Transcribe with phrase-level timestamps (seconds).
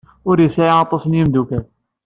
[0.29, 1.65] Ur yesɛi aṭas n yimeddukal.